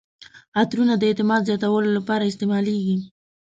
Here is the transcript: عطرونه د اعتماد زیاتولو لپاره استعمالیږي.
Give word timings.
عطرونه 0.59 0.93
د 0.97 1.03
اعتماد 1.09 1.41
زیاتولو 1.49 1.89
لپاره 1.97 2.23
استعمالیږي. 2.27 2.97